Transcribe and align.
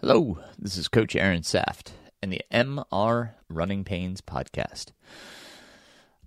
Hello, 0.00 0.38
this 0.56 0.76
is 0.76 0.86
Coach 0.86 1.16
Aaron 1.16 1.42
Saft 1.42 1.92
and 2.22 2.32
the 2.32 2.42
MR 2.52 3.30
Running 3.48 3.82
Pains 3.82 4.20
podcast. 4.20 4.92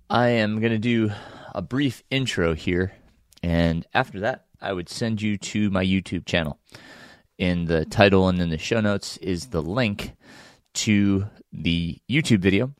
I 0.10 0.28
am 0.28 0.60
going 0.60 0.74
to 0.74 0.78
do 0.78 1.12
a 1.56 1.62
brief 1.62 2.04
intro 2.12 2.54
here, 2.54 2.92
and 3.42 3.88
after 3.94 4.20
that, 4.20 4.48
I 4.60 4.74
would 4.74 4.90
send 4.90 5.22
you 5.22 5.38
to 5.38 5.70
my 5.70 5.86
YouTube 5.86 6.26
channel. 6.26 6.60
In 7.38 7.64
the 7.64 7.86
title 7.86 8.28
and 8.28 8.42
in 8.42 8.50
the 8.50 8.58
show 8.58 8.82
notes 8.82 9.16
is 9.18 9.48
the 9.48 9.62
link 9.62 10.18
to 10.74 11.28
the 11.54 11.98
YouTube 12.10 12.40
video 12.40 12.74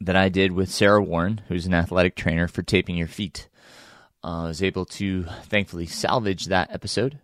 that 0.00 0.16
I 0.16 0.28
did 0.28 0.50
with 0.50 0.72
Sarah 0.72 1.04
Warren, 1.04 1.42
who's 1.46 1.66
an 1.66 1.74
athletic 1.74 2.16
trainer 2.16 2.48
for 2.48 2.62
taping 2.64 2.96
your 2.96 3.06
feet. 3.06 3.48
Uh, 4.24 4.42
I 4.42 4.48
was 4.48 4.60
able 4.60 4.86
to 4.86 5.22
thankfully 5.44 5.86
salvage 5.86 6.46
that 6.46 6.72
episode. 6.72 7.20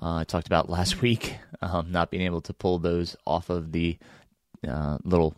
Uh, 0.00 0.16
I 0.16 0.24
talked 0.24 0.46
about 0.46 0.70
last 0.70 1.02
week 1.02 1.36
um, 1.62 1.92
not 1.92 2.10
being 2.10 2.24
able 2.24 2.40
to 2.42 2.54
pull 2.54 2.78
those 2.78 3.16
off 3.26 3.50
of 3.50 3.72
the 3.72 3.98
uh, 4.66 4.98
little 5.04 5.34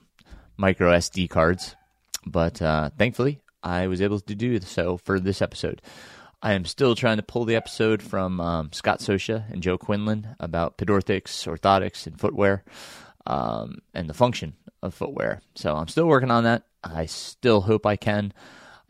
micro 0.56 0.92
SD 0.92 1.28
cards, 1.30 1.74
but 2.27 2.60
uh, 2.62 2.90
thankfully 2.96 3.40
I 3.62 3.87
was 3.87 4.01
able 4.01 4.20
to 4.20 4.34
do 4.34 4.60
so 4.60 4.96
for 4.96 5.20
this 5.20 5.42
episode. 5.42 5.82
I 6.42 6.54
am 6.54 6.64
still 6.64 6.96
trying 6.96 7.18
to 7.18 7.23
pull 7.23 7.45
the 7.45 7.54
episode 7.54 8.02
from 8.02 8.40
um, 8.40 8.73
Scott 8.73 8.98
Sosha 8.98 9.51
and 9.52 9.62
Joe 9.62 9.78
Quinlan 9.78 10.34
about 10.40 10.76
pedorthics, 10.76 11.46
orthotics, 11.46 12.06
and 12.06 12.18
footwear, 12.18 12.65
um, 13.26 13.79
and 13.95 14.10
the 14.10 14.15
function 14.15 14.54
of 14.82 14.92
footwear. 14.92 15.40
So 15.54 15.76
I'm 15.76 15.87
still 15.87 16.06
working 16.06 16.32
on 16.32 16.42
that. 16.42 16.65
I 16.82 17.06
still 17.06 17.60
hope 17.60 17.87
I 17.87 17.95
can. 17.95 18.32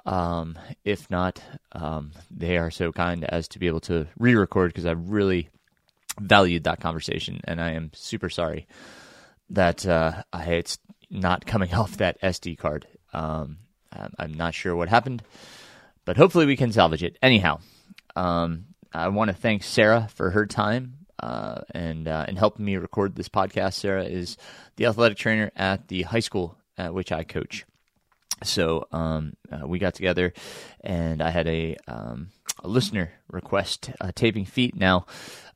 Um, 0.07 0.59
if 0.83 1.11
not, 1.11 1.43
um, 1.73 2.13
they 2.31 2.57
are 2.57 2.71
so 2.71 2.91
kind 2.91 3.23
as 3.25 3.49
to 3.49 3.59
be 3.59 3.67
able 3.67 3.81
to 3.81 4.07
re-record 4.19 4.71
because 4.71 4.87
I 4.87 4.93
really 4.93 5.51
valued 6.21 6.65
that 6.65 6.81
conversation, 6.81 7.41
and 7.45 7.61
I 7.61 7.73
am 7.73 7.91
super 7.95 8.31
sorry 8.31 8.67
that 9.51 9.87
uh, 9.87 10.23
I, 10.33 10.45
it's 10.55 10.79
not 11.11 11.47
coming 11.47 11.73
off 11.75 11.99
that 11.99 12.21
SD 12.21 12.59
card. 12.59 12.87
Um, 13.13 13.59
I'm 14.19 14.33
not 14.33 14.55
sure 14.55 14.75
what 14.75 14.89
happened, 14.89 15.23
but 16.05 16.17
hopefully 16.17 16.47
we 16.47 16.57
can 16.57 16.73
salvage 16.73 17.03
it. 17.03 17.19
Anyhow, 17.21 17.61
um, 18.17 18.65
I 18.93 19.09
want 19.09 19.31
to 19.31 19.37
thank 19.37 19.63
Sarah 19.63 20.09
for 20.15 20.31
her 20.31 20.47
time 20.47 20.95
uh, 21.19 21.61
and 21.73 22.09
uh, 22.09 22.25
and 22.27 22.39
helping 22.39 22.65
me 22.65 22.77
record 22.77 23.15
this 23.15 23.29
podcast. 23.29 23.75
Sarah 23.75 24.05
is 24.05 24.37
the 24.77 24.87
athletic 24.87 25.19
trainer 25.19 25.51
at 25.57 25.89
the 25.89 26.03
high 26.03 26.21
school 26.21 26.57
at 26.79 26.95
which 26.95 27.13
I 27.13 27.25
coach. 27.25 27.67
So 28.45 28.89
um, 28.93 29.35
uh, 29.51 29.67
we 29.67 29.79
got 29.79 29.95
together, 29.95 30.33
and 30.81 31.23
I 31.23 31.31
had 31.31 31.47
a, 31.47 31.77
um, 31.87 32.31
a 32.63 32.69
listener 32.69 33.13
request 33.31 33.91
uh, 34.01 34.11
taping 34.15 34.45
feet. 34.45 34.75
Now, 34.75 35.07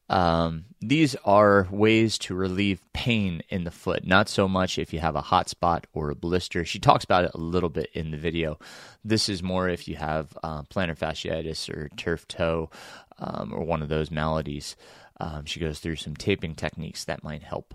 um, 0.09 0.67
these 0.81 1.17
are 1.25 1.67
ways 1.71 2.17
to 2.19 2.35
relieve 2.35 2.81
pain 2.93 3.43
in 3.49 3.65
the 3.65 3.71
foot, 3.71 4.07
not 4.07 4.29
so 4.29 4.47
much 4.47 4.79
if 4.79 4.93
you 4.93 5.01
have 5.01 5.17
a 5.17 5.21
hot 5.21 5.49
spot 5.49 5.87
or 5.93 6.11
a 6.11 6.15
blister. 6.15 6.65
She 6.65 6.79
talks 6.79 7.05
about 7.05 7.25
it 7.25 7.33
a 7.35 7.39
little 7.39 7.69
bit 7.69 7.91
in 7.93 8.11
the 8.13 8.17
video. 8.17 8.59
This 9.05 9.29
is 9.29 9.43
more 9.43 9.69
if 9.69 9.89
you 9.89 9.97
have 9.97 10.37
uh, 10.43 10.63
plantar 10.63 10.97
fasciitis 10.97 11.69
or 11.69 11.89
turf 11.97 12.29
toe 12.29 12.71
um, 13.19 13.53
or 13.53 13.65
one 13.65 13.83
of 13.83 13.89
those 13.89 14.11
maladies. 14.11 14.77
Um, 15.19 15.45
she 15.45 15.61
goes 15.61 15.81
through 15.81 15.97
some 15.97 16.15
taping 16.15 16.55
techniques 16.55 17.05
that 17.05 17.25
might 17.25 17.43
help. 17.43 17.75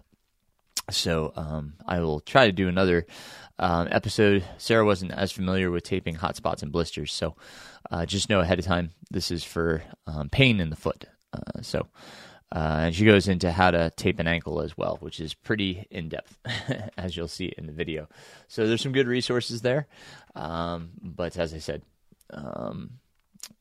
So 0.89 1.33
um, 1.35 1.73
I 1.85 1.99
will 1.99 2.19
try 2.21 2.45
to 2.45 2.51
do 2.51 2.67
another 2.67 3.05
um, 3.59 3.87
episode. 3.91 4.43
Sarah 4.57 4.85
wasn't 4.85 5.11
as 5.11 5.31
familiar 5.31 5.69
with 5.69 5.83
taping 5.83 6.15
hot 6.15 6.35
spots 6.35 6.63
and 6.63 6.71
blisters, 6.71 7.13
so 7.13 7.35
uh, 7.89 8.05
just 8.05 8.29
know 8.29 8.39
ahead 8.39 8.59
of 8.59 8.65
time 8.65 8.91
this 9.09 9.31
is 9.31 9.43
for 9.43 9.83
um, 10.07 10.29
pain 10.29 10.59
in 10.59 10.69
the 10.69 10.75
foot. 10.75 11.05
Uh, 11.33 11.61
so, 11.61 11.87
uh, 12.53 12.81
and 12.83 12.95
she 12.95 13.05
goes 13.05 13.27
into 13.27 13.51
how 13.51 13.71
to 13.71 13.91
tape 13.91 14.19
an 14.19 14.27
ankle 14.27 14.61
as 14.61 14.77
well, 14.77 14.97
which 14.99 15.19
is 15.19 15.33
pretty 15.33 15.87
in 15.89 16.09
depth, 16.09 16.37
as 16.97 17.15
you'll 17.15 17.27
see 17.27 17.53
in 17.57 17.65
the 17.65 17.73
video. 17.73 18.07
So 18.47 18.67
there's 18.67 18.81
some 18.81 18.91
good 18.91 19.07
resources 19.07 19.61
there. 19.61 19.87
Um, 20.35 20.91
but 21.01 21.37
as 21.37 21.53
I 21.53 21.59
said, 21.59 21.81
um, 22.31 22.91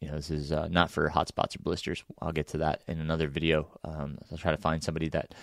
you 0.00 0.08
know, 0.08 0.16
this 0.16 0.30
is 0.30 0.52
uh, 0.52 0.68
not 0.68 0.90
for 0.90 1.08
hot 1.08 1.28
spots 1.28 1.56
or 1.56 1.60
blisters. 1.60 2.02
I'll 2.20 2.32
get 2.32 2.48
to 2.48 2.58
that 2.58 2.82
in 2.86 3.00
another 3.00 3.28
video. 3.28 3.68
Um, 3.84 4.18
I'll 4.30 4.38
try 4.38 4.52
to 4.52 4.60
find 4.60 4.82
somebody 4.82 5.08
that 5.10 5.34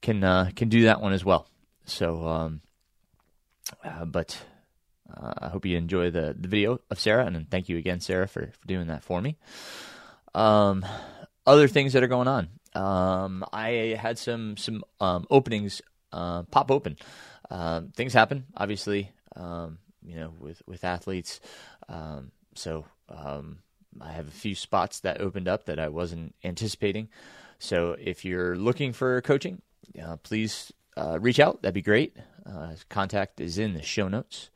can 0.00 0.22
uh, 0.24 0.50
can 0.54 0.68
do 0.68 0.82
that 0.84 1.00
one 1.00 1.12
as 1.12 1.24
well. 1.24 1.46
So, 1.84 2.26
um, 2.26 2.60
uh, 3.82 4.04
but 4.04 4.38
uh, 5.14 5.32
I 5.38 5.48
hope 5.48 5.64
you 5.66 5.76
enjoy 5.76 6.10
the, 6.10 6.34
the 6.38 6.48
video 6.48 6.80
of 6.90 7.00
Sarah, 7.00 7.26
and 7.26 7.50
thank 7.50 7.68
you 7.68 7.78
again, 7.78 8.00
Sarah, 8.00 8.28
for, 8.28 8.46
for 8.46 8.66
doing 8.66 8.88
that 8.88 9.02
for 9.02 9.20
me. 9.20 9.36
Um, 10.34 10.84
other 11.48 11.66
things 11.66 11.94
that 11.94 12.02
are 12.02 12.08
going 12.08 12.28
on. 12.28 12.48
Um, 12.74 13.44
I 13.52 13.98
had 13.98 14.18
some 14.18 14.56
some 14.56 14.84
um, 15.00 15.26
openings 15.30 15.82
uh, 16.12 16.42
pop 16.44 16.70
open. 16.70 16.96
Uh, 17.50 17.82
things 17.96 18.12
happen, 18.12 18.46
obviously. 18.56 19.12
Um, 19.34 19.78
you 20.04 20.16
know, 20.16 20.32
with 20.38 20.62
with 20.66 20.84
athletes. 20.84 21.40
Um, 21.88 22.30
so 22.54 22.84
um, 23.08 23.58
I 24.00 24.12
have 24.12 24.28
a 24.28 24.32
few 24.32 24.54
spots 24.54 25.00
that 25.00 25.20
opened 25.20 25.48
up 25.48 25.64
that 25.66 25.78
I 25.78 25.88
wasn't 25.88 26.34
anticipating. 26.44 27.08
So 27.58 27.96
if 27.98 28.24
you're 28.24 28.56
looking 28.56 28.92
for 28.92 29.20
coaching, 29.22 29.62
uh, 30.00 30.16
please 30.16 30.72
uh, 30.96 31.18
reach 31.20 31.40
out. 31.40 31.62
That'd 31.62 31.74
be 31.74 31.82
great. 31.82 32.16
Uh, 32.46 32.74
contact 32.88 33.40
is 33.40 33.58
in 33.58 33.74
the 33.74 33.82
show 33.82 34.08
notes. 34.08 34.50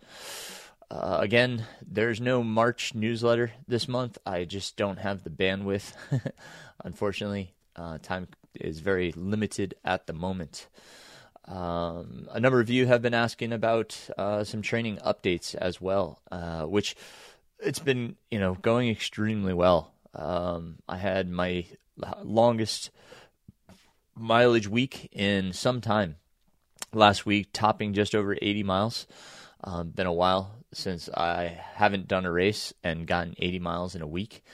Uh, 0.92 1.16
again, 1.20 1.64
there's 1.80 2.20
no 2.20 2.42
March 2.42 2.94
newsletter 2.94 3.52
this 3.66 3.88
month. 3.88 4.18
I 4.26 4.44
just 4.44 4.76
don't 4.76 4.98
have 4.98 5.24
the 5.24 5.30
bandwidth. 5.30 5.94
Unfortunately, 6.84 7.54
uh, 7.74 7.96
time 7.96 8.28
is 8.60 8.80
very 8.80 9.10
limited 9.12 9.74
at 9.86 10.06
the 10.06 10.12
moment. 10.12 10.68
Um, 11.48 12.28
a 12.30 12.38
number 12.38 12.60
of 12.60 12.68
you 12.68 12.86
have 12.86 13.00
been 13.00 13.14
asking 13.14 13.54
about 13.54 13.98
uh, 14.18 14.44
some 14.44 14.60
training 14.60 14.98
updates 14.98 15.54
as 15.54 15.80
well, 15.80 16.20
uh, 16.30 16.64
which 16.64 16.94
it's 17.58 17.78
been 17.78 18.16
you 18.30 18.38
know 18.38 18.56
going 18.56 18.90
extremely 18.90 19.54
well. 19.54 19.94
Um, 20.14 20.76
I 20.86 20.98
had 20.98 21.30
my 21.30 21.64
longest 22.22 22.90
mileage 24.14 24.68
week 24.68 25.08
in 25.10 25.54
some 25.54 25.80
time 25.80 26.16
last 26.92 27.24
week, 27.24 27.48
topping 27.54 27.94
just 27.94 28.14
over 28.14 28.36
80 28.42 28.62
miles. 28.62 29.06
Um, 29.64 29.88
been 29.90 30.06
a 30.06 30.12
while 30.12 30.61
since 30.72 31.08
I 31.10 31.60
haven't 31.74 32.08
done 32.08 32.26
a 32.26 32.32
race 32.32 32.72
and 32.82 33.06
gotten 33.06 33.34
80 33.38 33.58
miles 33.58 33.94
in 33.94 34.02
a 34.02 34.06
week. 34.06 34.44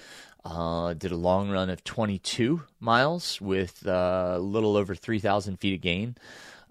Uh, 0.44 0.94
did 0.94 1.12
a 1.12 1.16
long 1.16 1.50
run 1.50 1.68
of 1.68 1.84
22 1.84 2.62
miles 2.80 3.40
with 3.40 3.86
uh, 3.86 4.34
a 4.36 4.38
little 4.38 4.76
over 4.76 4.94
3,000 4.94 5.58
feet 5.58 5.74
of 5.74 5.80
gain. 5.80 6.16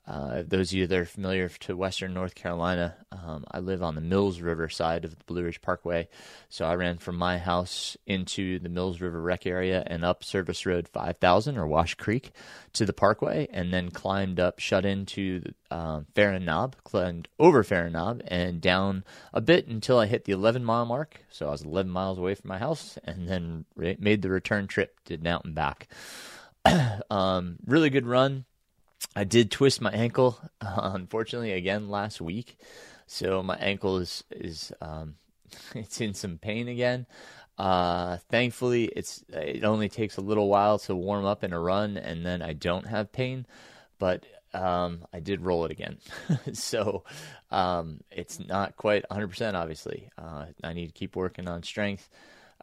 Uh, 0.07 0.41
those 0.47 0.71
of 0.71 0.77
you 0.77 0.87
that 0.87 0.97
are 0.97 1.05
familiar 1.05 1.49
to 1.49 1.75
Western 1.75 2.13
North 2.13 2.33
Carolina, 2.33 2.95
um, 3.11 3.43
I 3.51 3.59
live 3.59 3.83
on 3.83 3.95
the 3.95 4.01
Mills 4.01 4.39
River 4.39 4.69
side 4.69 5.03
of 5.03 5.11
the 5.11 5.23
Blue 5.25 5.43
Ridge 5.43 5.61
Parkway. 5.61 6.07
So 6.47 6.65
I 6.65 6.75
ran 6.75 6.97
from 6.97 7.17
my 7.17 7.37
house 7.37 7.97
into 8.05 8.57
the 8.59 8.69
Mills 8.69 9.01
River 9.01 9.21
Rec 9.21 9.45
area 9.45 9.83
and 9.85 10.05
up 10.05 10.23
Service 10.23 10.65
Road 10.65 10.87
5000 10.87 11.57
or 11.57 11.67
Wash 11.67 11.95
Creek 11.95 12.31
to 12.71 12.85
the 12.85 12.93
Parkway, 12.93 13.49
and 13.51 13.73
then 13.73 13.91
climbed 13.91 14.39
up, 14.39 14.59
shut 14.59 14.85
into 14.85 15.41
um, 15.71 16.05
Ferrin 16.15 16.45
Knob, 16.45 16.77
climbed 16.85 17.27
over 17.37 17.61
Ferrin 17.63 17.91
Knob, 17.91 18.21
and 18.27 18.61
down 18.61 19.03
a 19.33 19.41
bit 19.41 19.67
until 19.67 19.99
I 19.99 20.05
hit 20.05 20.23
the 20.23 20.31
11 20.31 20.63
mile 20.63 20.85
mark. 20.85 21.21
So 21.29 21.47
I 21.47 21.51
was 21.51 21.63
11 21.63 21.91
miles 21.91 22.17
away 22.17 22.33
from 22.35 22.47
my 22.47 22.59
house, 22.59 22.97
and 23.03 23.27
then 23.27 23.65
re- 23.75 23.97
made 23.99 24.21
the 24.21 24.29
return 24.29 24.67
trip 24.67 25.01
to 25.05 25.19
out 25.27 25.43
and 25.43 25.53
back. 25.53 25.89
um, 27.09 27.57
really 27.65 27.89
good 27.89 28.05
run 28.05 28.45
I 29.15 29.23
did 29.23 29.51
twist 29.51 29.81
my 29.81 29.91
ankle, 29.91 30.39
uh, 30.61 30.91
unfortunately, 30.95 31.53
again 31.53 31.89
last 31.89 32.21
week. 32.21 32.57
So 33.07 33.41
my 33.41 33.55
ankle 33.57 33.97
is 33.97 34.23
is 34.31 34.71
um, 34.81 35.15
it's 35.75 36.01
in 36.01 36.13
some 36.13 36.37
pain 36.37 36.67
again. 36.67 37.05
Uh, 37.57 38.17
thankfully, 38.29 38.85
it's 38.85 39.23
it 39.29 39.63
only 39.63 39.89
takes 39.89 40.17
a 40.17 40.21
little 40.21 40.47
while 40.47 40.77
to 40.79 40.95
warm 40.95 41.25
up 41.25 41.43
in 41.43 41.53
a 41.53 41.59
run, 41.59 41.97
and 41.97 42.25
then 42.25 42.41
I 42.41 42.53
don't 42.53 42.85
have 42.87 43.11
pain. 43.11 43.45
But 43.97 44.25
um, 44.53 45.05
I 45.11 45.19
did 45.19 45.41
roll 45.41 45.65
it 45.65 45.71
again, 45.71 45.97
so 46.53 47.03
um, 47.49 48.01
it's 48.11 48.39
not 48.39 48.75
quite 48.77 49.03
100%. 49.09 49.55
Obviously, 49.55 50.09
uh, 50.17 50.45
I 50.63 50.73
need 50.73 50.87
to 50.87 50.93
keep 50.93 51.15
working 51.15 51.47
on 51.47 51.63
strength 51.63 52.09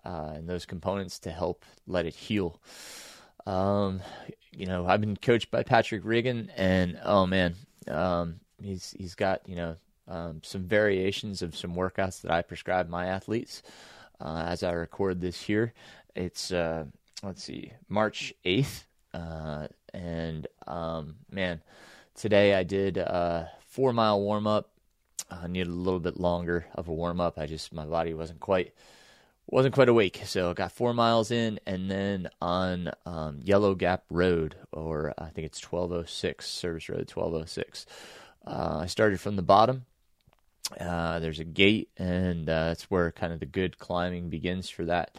uh, 0.04 0.32
and 0.34 0.48
those 0.48 0.66
components 0.66 1.18
to 1.20 1.30
help 1.30 1.64
let 1.86 2.06
it 2.06 2.14
heal. 2.14 2.60
Um, 3.46 4.00
you 4.56 4.66
know, 4.66 4.86
I've 4.86 5.00
been 5.00 5.16
coached 5.16 5.50
by 5.50 5.62
Patrick 5.62 6.04
Reagan, 6.04 6.50
and 6.56 6.98
oh 7.04 7.26
man, 7.26 7.54
um, 7.88 8.40
he's 8.62 8.94
he's 8.98 9.14
got 9.14 9.48
you 9.48 9.56
know 9.56 9.76
um, 10.08 10.40
some 10.42 10.64
variations 10.64 11.42
of 11.42 11.56
some 11.56 11.74
workouts 11.74 12.20
that 12.22 12.30
I 12.30 12.42
prescribe 12.42 12.88
my 12.88 13.06
athletes. 13.06 13.62
Uh, 14.20 14.44
as 14.46 14.62
I 14.62 14.72
record 14.72 15.20
this 15.20 15.40
here, 15.40 15.72
it's 16.14 16.52
uh, 16.52 16.84
let's 17.22 17.42
see, 17.42 17.72
March 17.88 18.32
eighth, 18.44 18.86
uh, 19.12 19.68
and 19.92 20.46
um, 20.66 21.16
man, 21.30 21.60
today 22.14 22.54
I 22.54 22.62
did 22.62 22.96
a 22.96 23.50
four 23.66 23.92
mile 23.92 24.20
warm 24.20 24.46
up. 24.46 24.70
I 25.30 25.46
needed 25.48 25.68
a 25.68 25.72
little 25.72 26.00
bit 26.00 26.20
longer 26.20 26.66
of 26.74 26.88
a 26.88 26.92
warm 26.92 27.20
up. 27.20 27.38
I 27.38 27.46
just 27.46 27.72
my 27.72 27.86
body 27.86 28.14
wasn't 28.14 28.40
quite 28.40 28.72
wasn't 29.46 29.74
quite 29.74 29.88
awake, 29.88 30.22
so 30.24 30.54
got 30.54 30.72
four 30.72 30.94
miles 30.94 31.30
in, 31.30 31.60
and 31.66 31.90
then 31.90 32.28
on 32.40 32.90
um, 33.04 33.40
Yellow 33.42 33.74
Gap 33.74 34.04
Road, 34.10 34.56
or 34.72 35.12
I 35.18 35.28
think 35.28 35.46
it's 35.46 35.62
1206 35.62 36.48
Service 36.48 36.88
Road 36.88 37.10
1206. 37.10 37.86
Uh, 38.46 38.78
I 38.82 38.86
started 38.86 39.20
from 39.20 39.36
the 39.36 39.42
bottom. 39.42 39.84
Uh, 40.80 41.18
there's 41.18 41.40
a 41.40 41.44
gate, 41.44 41.90
and 41.98 42.48
uh, 42.48 42.68
that's 42.68 42.90
where 42.90 43.12
kind 43.12 43.32
of 43.32 43.40
the 43.40 43.46
good 43.46 43.78
climbing 43.78 44.30
begins 44.30 44.70
for 44.70 44.86
that 44.86 45.18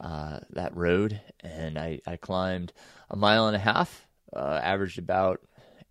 uh, 0.00 0.40
that 0.50 0.76
road. 0.76 1.20
And 1.40 1.78
I, 1.78 2.00
I 2.06 2.16
climbed 2.16 2.72
a 3.10 3.16
mile 3.16 3.46
and 3.46 3.56
a 3.56 3.60
half, 3.60 4.06
uh, 4.34 4.60
averaged 4.62 4.98
about 4.98 5.40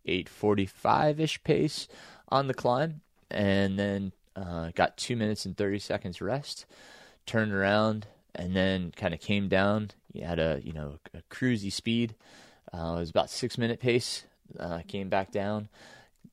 8:45 0.08 1.20
ish 1.20 1.44
pace 1.44 1.88
on 2.30 2.48
the 2.48 2.54
climb, 2.54 3.02
and 3.30 3.78
then 3.78 4.14
uh, 4.38 4.72
got 4.74 4.96
two 4.96 5.18
minutes 5.18 5.46
and 5.46 5.56
30 5.58 5.80
seconds 5.80 6.22
rest 6.22 6.66
turned 7.26 7.54
around, 7.54 8.08
and 8.36 8.56
then 8.56 8.92
kind 8.96 9.14
of 9.14 9.20
came 9.20 9.48
down. 9.48 9.92
Had 10.20 10.40
a 10.40 10.62
you 10.64 10.74
know 10.74 11.00
a 11.14 11.22
cruisy 11.34 11.72
speed. 11.72 12.16
Uh, 12.74 12.96
it 12.98 13.00
was 13.00 13.10
about 13.10 13.30
six 13.30 13.58
minute 13.58 13.80
pace. 13.80 14.24
Uh, 14.60 14.82
came 14.88 15.10
back 15.10 15.32
down, 15.32 15.70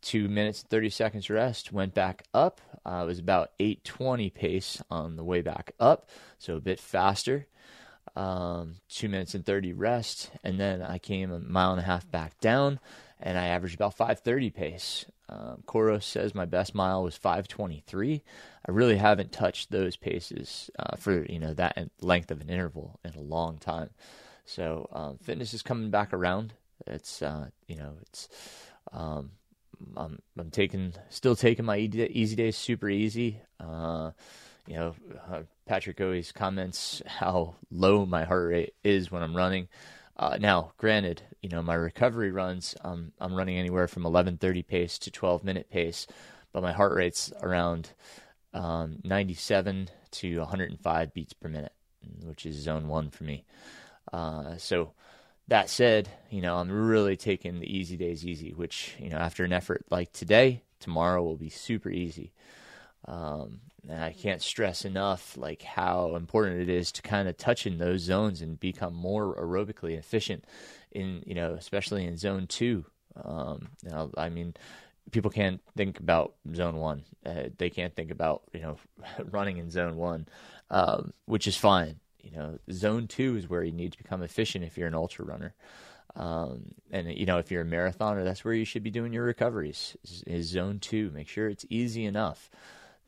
two 0.02 0.28
minutes 0.28 0.62
thirty 0.62 0.90
seconds 0.90 1.30
rest. 1.30 1.72
Went 1.72 1.94
back 1.94 2.24
up. 2.34 2.60
Uh, 2.84 3.02
it 3.04 3.06
was 3.06 3.18
about 3.18 3.52
eight 3.58 3.84
twenty 3.84 4.30
pace 4.30 4.82
on 4.90 5.16
the 5.16 5.24
way 5.24 5.42
back 5.42 5.72
up, 5.80 6.08
so 6.38 6.56
a 6.56 6.60
bit 6.60 6.80
faster. 6.80 7.46
Um, 8.16 8.76
two 8.88 9.08
minutes 9.08 9.34
and 9.34 9.46
thirty 9.46 9.72
rest, 9.72 10.30
and 10.42 10.58
then 10.58 10.82
I 10.82 10.98
came 10.98 11.30
a 11.30 11.38
mile 11.38 11.72
and 11.72 11.80
a 11.80 11.84
half 11.84 12.10
back 12.10 12.38
down, 12.40 12.80
and 13.22 13.38
I 13.38 13.46
averaged 13.46 13.74
about 13.74 13.94
five 13.94 14.20
thirty 14.20 14.50
pace. 14.50 15.06
Um, 15.28 15.62
says 16.00 16.34
my 16.34 16.44
best 16.44 16.74
mile 16.74 17.04
was 17.04 17.16
523. 17.16 18.22
I 18.66 18.70
really 18.72 18.96
haven't 18.96 19.30
touched 19.30 19.70
those 19.70 19.96
paces 19.96 20.70
uh, 20.76 20.96
for 20.96 21.24
you 21.24 21.38
know 21.38 21.54
that 21.54 21.90
length 22.00 22.30
of 22.30 22.40
an 22.40 22.50
interval 22.50 22.98
in 23.04 23.14
a 23.14 23.20
long 23.20 23.58
time. 23.58 23.90
So 24.44 24.88
um, 24.92 25.18
fitness 25.18 25.54
is 25.54 25.62
coming 25.62 25.90
back 25.90 26.12
around. 26.12 26.54
It's 26.86 27.22
uh, 27.22 27.50
you 27.68 27.76
know 27.76 27.92
it's 28.02 28.28
um, 28.92 29.30
I'm, 29.96 30.20
I'm 30.38 30.50
taking 30.50 30.94
still 31.08 31.36
taking 31.36 31.64
my 31.64 31.78
easy 31.78 32.36
days 32.36 32.56
super 32.56 32.88
easy. 32.88 33.40
Uh, 33.58 34.10
you 34.66 34.76
know, 34.76 34.94
uh, 35.30 35.42
Patrick 35.66 36.00
always 36.00 36.32
comments 36.32 37.02
how 37.06 37.56
low 37.70 38.06
my 38.06 38.24
heart 38.24 38.50
rate 38.50 38.74
is 38.84 39.10
when 39.10 39.22
I'm 39.22 39.36
running. 39.36 39.68
Uh, 40.20 40.36
now, 40.38 40.70
granted, 40.76 41.22
you 41.40 41.48
know 41.48 41.62
my 41.62 41.72
recovery 41.72 42.30
runs, 42.30 42.76
um, 42.84 43.10
I'm 43.18 43.34
running 43.34 43.56
anywhere 43.56 43.88
from 43.88 44.02
11:30 44.04 44.62
pace 44.62 44.98
to 44.98 45.10
12 45.10 45.42
minute 45.42 45.70
pace, 45.70 46.06
but 46.52 46.62
my 46.62 46.72
heart 46.72 46.94
rate's 46.94 47.32
around 47.42 47.92
um, 48.52 48.98
97 49.02 49.88
to 50.10 50.38
105 50.40 51.14
beats 51.14 51.32
per 51.32 51.48
minute, 51.48 51.72
which 52.22 52.44
is 52.44 52.56
zone 52.56 52.86
one 52.86 53.08
for 53.08 53.24
me. 53.24 53.44
Uh, 54.12 54.58
so 54.58 54.92
that 55.48 55.70
said, 55.70 56.10
you 56.28 56.42
know 56.42 56.58
I'm 56.58 56.70
really 56.70 57.16
taking 57.16 57.58
the 57.58 57.74
easy 57.74 57.96
days 57.96 58.26
easy, 58.26 58.50
which 58.52 58.96
you 58.98 59.08
know 59.08 59.16
after 59.16 59.42
an 59.44 59.54
effort 59.54 59.86
like 59.90 60.12
today, 60.12 60.64
tomorrow 60.80 61.22
will 61.22 61.38
be 61.38 61.48
super 61.48 61.88
easy. 61.88 62.30
Um, 63.06 63.60
and 63.88 64.02
I 64.02 64.12
can't 64.12 64.42
stress 64.42 64.84
enough 64.84 65.36
like 65.36 65.62
how 65.62 66.16
important 66.16 66.60
it 66.60 66.68
is 66.68 66.92
to 66.92 67.02
kind 67.02 67.28
of 67.28 67.36
touch 67.36 67.66
in 67.66 67.78
those 67.78 68.02
zones 68.02 68.42
and 68.42 68.60
become 68.60 68.94
more 68.94 69.34
aerobically 69.36 69.96
efficient 69.96 70.44
in 70.92 71.22
you 71.26 71.34
know 71.34 71.54
especially 71.54 72.04
in 72.04 72.16
zone 72.16 72.46
two. 72.46 72.84
Um, 73.22 73.68
you 73.82 73.90
know, 73.90 74.10
I 74.16 74.28
mean, 74.28 74.54
people 75.10 75.30
can't 75.30 75.60
think 75.76 75.98
about 75.98 76.34
zone 76.54 76.76
one. 76.76 77.04
Uh, 77.24 77.44
they 77.58 77.70
can't 77.70 77.94
think 77.94 78.10
about 78.10 78.42
you 78.52 78.60
know 78.60 78.76
running 79.30 79.56
in 79.56 79.70
zone 79.70 79.96
one, 79.96 80.26
um, 80.70 81.12
which 81.26 81.46
is 81.46 81.56
fine. 81.56 82.00
You 82.22 82.32
know, 82.32 82.58
zone 82.70 83.06
two 83.06 83.36
is 83.36 83.48
where 83.48 83.64
you 83.64 83.72
need 83.72 83.92
to 83.92 83.98
become 83.98 84.22
efficient 84.22 84.64
if 84.64 84.76
you're 84.76 84.88
an 84.88 84.94
ultra 84.94 85.24
runner. 85.24 85.54
Um, 86.16 86.74
and 86.90 87.10
you 87.12 87.24
know, 87.24 87.38
if 87.38 87.50
you're 87.50 87.62
a 87.62 87.66
marathoner, 87.66 88.24
that's 88.24 88.44
where 88.44 88.52
you 88.52 88.64
should 88.64 88.82
be 88.82 88.90
doing 88.90 89.12
your 89.12 89.24
recoveries. 89.24 89.96
Is, 90.04 90.22
is 90.26 90.46
zone 90.48 90.80
two. 90.80 91.10
Make 91.14 91.28
sure 91.28 91.48
it's 91.48 91.64
easy 91.70 92.04
enough 92.04 92.50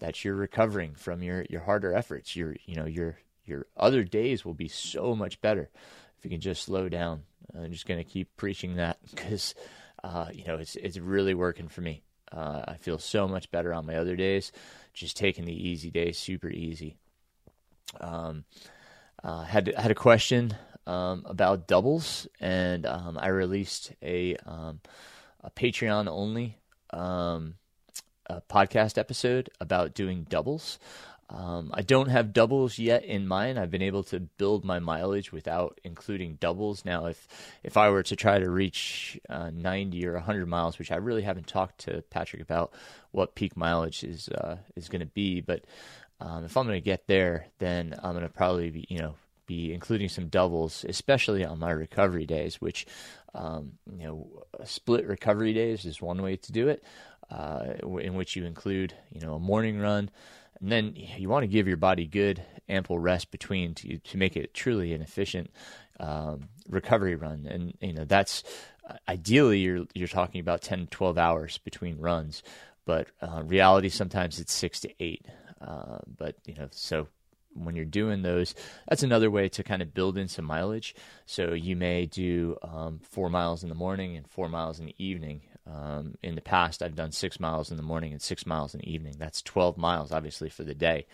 that 0.02 0.24
you're 0.24 0.34
recovering 0.34 0.96
from 0.96 1.22
your, 1.22 1.46
your 1.48 1.60
harder 1.60 1.94
efforts. 1.94 2.34
Your 2.34 2.56
you 2.66 2.74
know 2.74 2.86
your 2.86 3.18
your 3.44 3.66
other 3.76 4.02
days 4.02 4.44
will 4.44 4.52
be 4.52 4.66
so 4.68 5.14
much 5.14 5.40
better 5.40 5.70
if 6.18 6.24
you 6.24 6.30
can 6.30 6.40
just 6.40 6.64
slow 6.64 6.88
down. 6.88 7.22
I'm 7.56 7.70
just 7.70 7.86
going 7.86 8.02
to 8.02 8.10
keep 8.10 8.36
preaching 8.36 8.76
that 8.76 8.98
because 9.10 9.54
uh, 10.02 10.26
you 10.32 10.44
know 10.44 10.56
it's 10.56 10.74
it's 10.74 10.98
really 10.98 11.34
working 11.34 11.68
for 11.68 11.80
me. 11.80 12.02
Uh, 12.32 12.64
I 12.66 12.74
feel 12.74 12.98
so 12.98 13.28
much 13.28 13.50
better 13.50 13.72
on 13.72 13.86
my 13.86 13.94
other 13.94 14.16
days, 14.16 14.50
just 14.92 15.16
taking 15.16 15.44
the 15.44 15.68
easy 15.68 15.90
days 15.90 16.18
super 16.18 16.50
easy. 16.50 16.96
Um, 18.00 18.44
uh, 19.22 19.44
had 19.44 19.72
had 19.76 19.92
a 19.92 19.94
question 19.94 20.56
um, 20.84 21.22
about 21.26 21.68
doubles, 21.68 22.26
and 22.40 22.86
um, 22.86 23.18
I 23.20 23.28
released 23.28 23.92
a 24.02 24.34
um, 24.46 24.80
a 25.44 25.50
Patreon 25.50 26.08
only 26.08 26.58
um, 26.90 27.54
a 28.32 28.42
podcast 28.48 28.96
episode 28.96 29.50
about 29.60 29.94
doing 29.94 30.26
doubles. 30.28 30.78
Um, 31.28 31.70
I 31.72 31.82
don't 31.82 32.08
have 32.08 32.32
doubles 32.32 32.78
yet 32.78 33.04
in 33.04 33.26
mind. 33.26 33.58
I've 33.58 33.70
been 33.70 33.82
able 33.82 34.02
to 34.04 34.20
build 34.20 34.64
my 34.64 34.80
mileage 34.80 35.32
without 35.32 35.80
including 35.82 36.34
doubles. 36.34 36.84
Now, 36.84 37.06
if 37.06 37.26
if 37.62 37.76
I 37.76 37.90
were 37.90 38.02
to 38.02 38.16
try 38.16 38.38
to 38.38 38.50
reach 38.50 39.18
uh, 39.30 39.50
90 39.50 40.06
or 40.06 40.14
100 40.14 40.46
miles, 40.46 40.78
which 40.78 40.92
I 40.92 40.96
really 40.96 41.22
haven't 41.22 41.46
talked 41.46 41.78
to 41.80 42.02
Patrick 42.10 42.42
about 42.42 42.72
what 43.12 43.34
peak 43.34 43.56
mileage 43.56 44.04
is 44.04 44.28
uh, 44.28 44.58
is 44.76 44.88
going 44.88 45.00
to 45.00 45.06
be, 45.06 45.40
but 45.40 45.64
um, 46.20 46.44
if 46.44 46.56
I'm 46.56 46.66
going 46.66 46.80
to 46.80 46.84
get 46.84 47.06
there, 47.06 47.46
then 47.58 47.94
I'm 48.02 48.12
going 48.12 48.26
to 48.26 48.32
probably 48.32 48.70
be 48.70 48.86
you 48.88 48.98
know 48.98 49.14
be 49.46 49.72
including 49.72 50.08
some 50.08 50.28
doubles, 50.28 50.84
especially 50.88 51.44
on 51.44 51.58
my 51.58 51.70
recovery 51.70 52.26
days. 52.26 52.60
Which 52.60 52.86
um, 53.34 53.72
you 53.98 54.04
know, 54.06 54.44
split 54.64 55.06
recovery 55.06 55.54
days 55.54 55.86
is 55.86 56.02
one 56.02 56.20
way 56.20 56.36
to 56.36 56.52
do 56.52 56.68
it 56.68 56.84
uh, 57.30 57.74
in 58.00 58.14
which 58.14 58.36
you 58.36 58.44
include, 58.44 58.94
you 59.10 59.20
know, 59.20 59.34
a 59.34 59.40
morning 59.40 59.78
run, 59.78 60.10
and 60.60 60.70
then 60.70 60.94
you 60.94 61.28
want 61.28 61.42
to 61.42 61.48
give 61.48 61.66
your 61.66 61.76
body 61.76 62.06
good, 62.06 62.42
ample 62.68 62.98
rest 62.98 63.30
between 63.30 63.74
to 63.74 63.98
to 63.98 64.16
make 64.16 64.36
it 64.36 64.54
truly 64.54 64.92
an 64.92 65.02
efficient 65.02 65.50
um, 66.00 66.48
recovery 66.68 67.14
run. 67.14 67.46
And 67.46 67.74
you 67.80 67.92
know, 67.92 68.04
that's 68.04 68.42
uh, 68.88 68.94
ideally 69.08 69.58
you're 69.58 69.86
you're 69.94 70.08
talking 70.08 70.40
about 70.40 70.62
10, 70.62 70.88
12 70.88 71.18
hours 71.18 71.58
between 71.58 71.98
runs, 71.98 72.42
but 72.84 73.08
uh, 73.20 73.42
reality 73.44 73.88
sometimes 73.88 74.38
it's 74.38 74.52
six 74.52 74.80
to 74.80 74.90
eight. 75.00 75.26
Uh, 75.60 75.98
but 76.18 76.36
you 76.46 76.54
know, 76.54 76.68
so 76.70 77.08
when 77.54 77.76
you're 77.76 77.84
doing 77.84 78.22
those, 78.22 78.54
that's 78.88 79.02
another 79.02 79.30
way 79.30 79.48
to 79.48 79.62
kind 79.62 79.82
of 79.82 79.94
build 79.94 80.16
in 80.16 80.28
some 80.28 80.44
mileage. 80.44 80.94
So 81.26 81.52
you 81.52 81.76
may 81.76 82.06
do 82.06 82.56
um, 82.62 83.00
four 83.02 83.28
miles 83.28 83.62
in 83.62 83.68
the 83.68 83.74
morning 83.74 84.16
and 84.16 84.28
four 84.28 84.48
miles 84.48 84.80
in 84.80 84.86
the 84.86 84.94
evening, 84.98 85.42
um, 85.66 86.16
in 86.22 86.34
the 86.34 86.40
past, 86.40 86.82
I've 86.82 86.96
done 86.96 87.12
six 87.12 87.38
miles 87.38 87.70
in 87.70 87.76
the 87.76 87.82
morning 87.82 88.12
and 88.12 88.20
six 88.20 88.46
miles 88.46 88.74
in 88.74 88.80
the 88.80 88.92
evening. 88.92 89.14
That's 89.18 89.42
12 89.42 89.76
miles, 89.76 90.12
obviously, 90.12 90.48
for 90.48 90.64
the 90.64 90.74
day. 90.74 91.06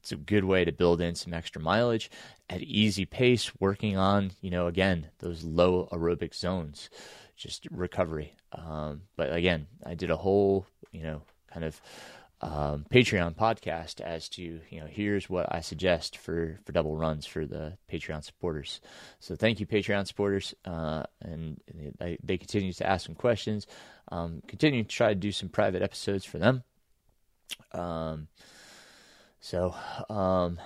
It's 0.00 0.12
a 0.12 0.16
good 0.16 0.44
way 0.44 0.66
to 0.66 0.72
build 0.72 1.00
in 1.00 1.14
some 1.14 1.32
extra 1.32 1.62
mileage 1.62 2.10
at 2.50 2.60
easy 2.60 3.06
pace, 3.06 3.50
working 3.58 3.96
on, 3.96 4.32
you 4.42 4.50
know, 4.50 4.66
again, 4.66 5.08
those 5.20 5.44
low 5.44 5.88
aerobic 5.92 6.34
zones, 6.34 6.90
just 7.36 7.66
recovery. 7.70 8.34
Um, 8.52 9.02
but 9.16 9.32
again, 9.32 9.66
I 9.84 9.94
did 9.94 10.10
a 10.10 10.16
whole, 10.16 10.66
you 10.92 11.02
know, 11.02 11.22
kind 11.50 11.64
of 11.64 11.80
um, 12.44 12.84
Patreon 12.92 13.34
podcast 13.34 14.00
as 14.02 14.28
to 14.30 14.60
you 14.68 14.80
know 14.80 14.86
here's 14.86 15.30
what 15.30 15.46
I 15.50 15.60
suggest 15.60 16.18
for 16.18 16.60
for 16.64 16.72
double 16.72 16.94
runs 16.94 17.24
for 17.24 17.46
the 17.46 17.78
Patreon 17.90 18.22
supporters. 18.22 18.80
So 19.18 19.34
thank 19.34 19.60
you 19.60 19.66
Patreon 19.66 20.06
supporters, 20.06 20.54
uh, 20.66 21.04
and 21.22 21.58
they, 21.98 22.18
they, 22.22 22.36
continue 22.36 22.72
to 22.74 22.86
ask 22.86 23.06
some 23.06 23.14
questions. 23.14 23.66
Um, 24.12 24.42
continue 24.46 24.82
to 24.82 24.88
try 24.88 25.08
to 25.08 25.14
do 25.14 25.32
some 25.32 25.48
private 25.48 25.82
episodes 25.82 26.26
for 26.26 26.38
them. 26.38 26.62
Um, 27.72 28.28
so, 29.40 29.74
um, 30.10 30.60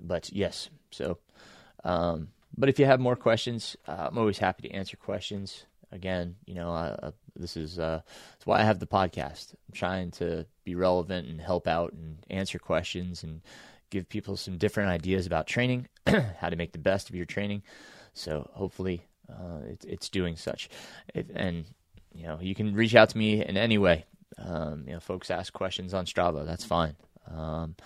but 0.00 0.30
yes, 0.32 0.68
so, 0.90 1.18
um, 1.82 2.28
but 2.56 2.68
if 2.68 2.78
you 2.78 2.84
have 2.84 3.00
more 3.00 3.16
questions, 3.16 3.76
uh, 3.88 4.08
I'm 4.10 4.18
always 4.18 4.38
happy 4.38 4.68
to 4.68 4.74
answer 4.74 4.96
questions. 4.96 5.64
Again, 5.92 6.36
you 6.46 6.54
know, 6.54 6.70
uh, 6.70 7.12
this 7.36 7.56
is 7.56 7.78
uh, 7.78 8.00
that's 8.32 8.46
why 8.46 8.60
I 8.60 8.64
have 8.64 8.78
the 8.78 8.86
podcast. 8.86 9.52
I'm 9.52 9.74
trying 9.74 10.10
to 10.12 10.46
be 10.64 10.74
relevant 10.74 11.28
and 11.28 11.40
help 11.40 11.68
out 11.68 11.92
and 11.92 12.18
answer 12.28 12.58
questions 12.58 13.22
and 13.22 13.40
give 13.90 14.08
people 14.08 14.36
some 14.36 14.58
different 14.58 14.90
ideas 14.90 15.26
about 15.26 15.46
training, 15.46 15.88
how 16.38 16.48
to 16.48 16.56
make 16.56 16.72
the 16.72 16.78
best 16.78 17.08
of 17.08 17.14
your 17.14 17.24
training. 17.24 17.62
So 18.14 18.50
hopefully, 18.52 19.06
uh, 19.28 19.60
it, 19.68 19.84
it's 19.86 20.08
doing 20.08 20.36
such. 20.36 20.68
It, 21.14 21.30
and 21.34 21.64
you 22.14 22.24
know, 22.24 22.38
you 22.40 22.54
can 22.54 22.74
reach 22.74 22.94
out 22.94 23.10
to 23.10 23.18
me 23.18 23.44
in 23.44 23.56
any 23.56 23.78
way. 23.78 24.06
Um, 24.38 24.84
you 24.86 24.94
know, 24.94 25.00
folks 25.00 25.30
ask 25.30 25.52
questions 25.52 25.94
on 25.94 26.06
Strava. 26.06 26.44
That's 26.44 26.64
fine. 26.64 26.96
Um, 27.30 27.76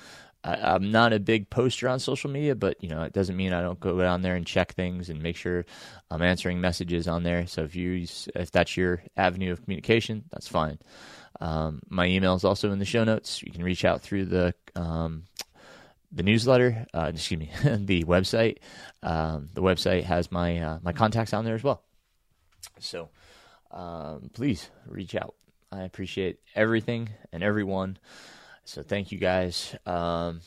I, 0.42 0.74
am 0.74 0.90
not 0.90 1.12
a 1.12 1.20
big 1.20 1.50
poster 1.50 1.88
on 1.88 1.98
social 1.98 2.30
media, 2.30 2.54
but 2.54 2.82
you 2.82 2.88
know, 2.88 3.02
it 3.02 3.12
doesn't 3.12 3.36
mean 3.36 3.52
I 3.52 3.60
don't 3.60 3.80
go 3.80 3.98
down 3.98 4.22
there 4.22 4.36
and 4.36 4.46
check 4.46 4.74
things 4.74 5.10
and 5.10 5.22
make 5.22 5.36
sure 5.36 5.64
I'm 6.10 6.22
answering 6.22 6.60
messages 6.60 7.06
on 7.08 7.22
there. 7.22 7.46
So 7.46 7.62
if 7.62 7.76
you, 7.76 8.06
if 8.34 8.50
that's 8.50 8.76
your 8.76 9.02
avenue 9.16 9.52
of 9.52 9.62
communication, 9.62 10.24
that's 10.30 10.48
fine. 10.48 10.78
Um, 11.40 11.80
my 11.88 12.06
email 12.06 12.34
is 12.34 12.44
also 12.44 12.72
in 12.72 12.78
the 12.78 12.84
show 12.84 13.04
notes. 13.04 13.42
You 13.42 13.50
can 13.50 13.62
reach 13.62 13.84
out 13.84 14.02
through 14.02 14.26
the 14.26 14.54
um, 14.76 15.24
the 16.12 16.22
newsletter, 16.22 16.86
uh, 16.92 17.12
excuse 17.14 17.40
me, 17.40 17.50
the 17.78 18.04
website. 18.04 18.58
Um, 19.02 19.48
the 19.54 19.62
website 19.62 20.04
has 20.04 20.30
my 20.32 20.58
uh, 20.58 20.78
my 20.82 20.92
contacts 20.92 21.32
on 21.32 21.44
there 21.44 21.54
as 21.54 21.62
well. 21.62 21.82
So 22.78 23.10
um, 23.70 24.30
please 24.32 24.70
reach 24.86 25.14
out. 25.14 25.34
I 25.72 25.82
appreciate 25.82 26.40
everything 26.54 27.10
and 27.32 27.42
everyone. 27.42 27.98
So 28.70 28.84
thank 28.84 29.10
you 29.10 29.18
guys. 29.18 29.74
Um, 29.84 30.42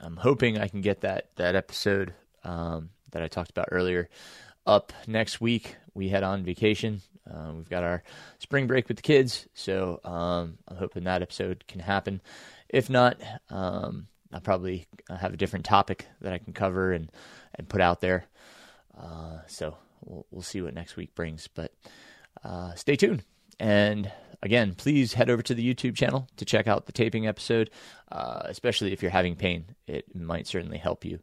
I'm 0.00 0.14
hoping 0.16 0.58
I 0.58 0.68
can 0.68 0.80
get 0.80 1.00
that 1.00 1.30
that 1.34 1.56
episode 1.56 2.14
um, 2.44 2.90
that 3.10 3.20
I 3.20 3.26
talked 3.26 3.50
about 3.50 3.70
earlier 3.72 4.08
up 4.64 4.92
next 5.08 5.40
week. 5.40 5.74
We 5.92 6.08
head 6.08 6.22
on 6.22 6.44
vacation. 6.44 7.02
Uh, 7.28 7.50
we've 7.52 7.68
got 7.68 7.82
our 7.82 8.04
spring 8.38 8.68
break 8.68 8.86
with 8.86 8.98
the 8.98 9.02
kids, 9.02 9.48
so 9.54 9.98
um, 10.04 10.58
I'm 10.68 10.76
hoping 10.76 11.02
that 11.04 11.22
episode 11.22 11.64
can 11.66 11.80
happen. 11.80 12.20
If 12.68 12.88
not, 12.88 13.20
um, 13.50 14.06
I'll 14.32 14.38
probably 14.38 14.86
have 15.08 15.34
a 15.34 15.36
different 15.36 15.64
topic 15.64 16.06
that 16.20 16.32
I 16.32 16.38
can 16.38 16.52
cover 16.52 16.92
and 16.92 17.10
and 17.56 17.68
put 17.68 17.80
out 17.80 18.00
there. 18.00 18.26
Uh, 18.96 19.38
so 19.48 19.76
we'll 20.04 20.26
we'll 20.30 20.42
see 20.42 20.62
what 20.62 20.74
next 20.74 20.94
week 20.94 21.16
brings. 21.16 21.48
But 21.48 21.72
uh, 22.44 22.74
stay 22.76 22.94
tuned. 22.94 23.24
And 23.58 24.12
again, 24.42 24.74
please 24.74 25.14
head 25.14 25.30
over 25.30 25.42
to 25.42 25.54
the 25.54 25.74
YouTube 25.74 25.96
channel 25.96 26.28
to 26.36 26.44
check 26.44 26.66
out 26.66 26.86
the 26.86 26.92
taping 26.92 27.26
episode, 27.26 27.70
uh, 28.10 28.42
especially 28.44 28.92
if 28.92 29.02
you're 29.02 29.10
having 29.10 29.36
pain. 29.36 29.66
It 29.86 30.14
might 30.14 30.46
certainly 30.46 30.78
help 30.78 31.04
you. 31.04 31.20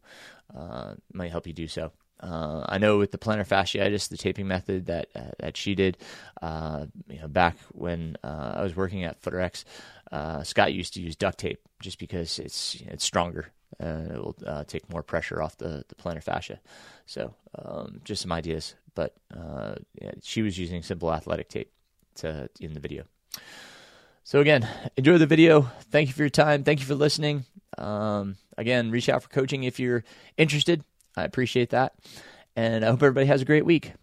Uh, 0.55 0.95
might 1.13 1.31
help 1.31 1.47
you 1.47 1.53
do 1.53 1.67
so. 1.67 1.91
Uh, 2.21 2.63
I 2.69 2.77
know 2.77 2.97
with 2.97 3.11
the 3.11 3.17
plantar 3.17 3.47
fasciitis, 3.47 4.09
the 4.09 4.17
taping 4.17 4.47
method 4.47 4.85
that 4.85 5.09
uh, 5.15 5.31
that 5.39 5.57
she 5.57 5.73
did, 5.73 5.97
uh, 6.41 6.85
you 7.09 7.19
know, 7.19 7.27
back 7.27 7.57
when 7.71 8.15
uh, 8.23 8.53
I 8.57 8.61
was 8.61 8.75
working 8.75 9.03
at 9.03 9.21
FootRx, 9.21 9.63
uh, 10.11 10.43
Scott 10.43 10.73
used 10.73 10.93
to 10.93 11.01
use 11.01 11.15
duct 11.15 11.39
tape 11.39 11.61
just 11.81 11.97
because 11.97 12.37
it's 12.37 12.75
it's 12.81 13.03
stronger 13.03 13.47
and 13.79 14.11
it 14.11 14.17
will 14.17 14.35
uh, 14.45 14.63
take 14.65 14.87
more 14.91 15.01
pressure 15.01 15.41
off 15.41 15.57
the, 15.57 15.83
the 15.87 15.95
plantar 15.95 16.21
fascia. 16.21 16.59
So 17.07 17.33
um, 17.57 18.01
just 18.03 18.21
some 18.21 18.31
ideas, 18.31 18.75
but 18.93 19.15
yeah, 19.99 20.11
she 20.21 20.43
was 20.43 20.59
using 20.59 20.83
simple 20.83 21.11
athletic 21.11 21.49
tape 21.49 21.71
to 22.15 22.49
in 22.59 22.73
the 22.73 22.79
video. 22.79 23.03
So 24.23 24.39
again, 24.39 24.67
enjoy 24.95 25.17
the 25.17 25.25
video. 25.25 25.71
Thank 25.89 26.07
you 26.07 26.13
for 26.13 26.21
your 26.21 26.29
time. 26.29 26.63
Thank 26.63 26.79
you 26.79 26.85
for 26.85 26.95
listening. 26.95 27.45
Um, 27.77 28.37
again, 28.57 28.91
reach 28.91 29.09
out 29.09 29.23
for 29.23 29.29
coaching 29.29 29.63
if 29.63 29.79
you're 29.79 30.03
interested. 30.37 30.83
I 31.17 31.23
appreciate 31.23 31.71
that. 31.71 31.93
And 32.55 32.83
I 32.85 32.89
hope 32.89 33.01
everybody 33.01 33.27
has 33.27 33.41
a 33.41 33.45
great 33.45 33.65
week. 33.65 33.93